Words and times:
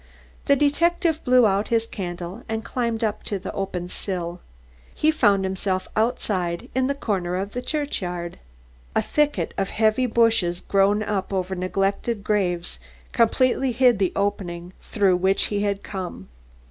The 0.45 0.55
detective 0.55 1.23
blew 1.23 1.45
out 1.45 1.67
his 1.67 1.85
candle 1.85 2.41
and 2.49 2.65
climbed 2.65 3.03
up 3.03 3.19
onto 3.19 3.37
the 3.37 3.51
window 3.53 3.87
sill. 3.87 4.41
He 4.95 5.11
found 5.11 5.43
himself 5.43 5.87
outside, 5.95 6.69
in 6.73 6.89
a 6.89 6.95
corner 6.95 7.35
of 7.35 7.51
the 7.51 7.61
churchyard. 7.61 8.39
A 8.95 9.03
thicket 9.03 9.53
of 9.59 9.69
heavy 9.69 10.07
bushes 10.07 10.59
grown 10.61 11.03
up 11.03 11.31
over 11.31 11.53
neglected 11.53 12.23
graves 12.23 12.79
completely 13.11 13.73
hid 13.73 13.99
the 13.99 14.11
opening 14.15 14.73
through 14.81 15.17
which 15.17 15.43
he 15.53 15.61
had 15.61 15.83
come. 15.83 16.29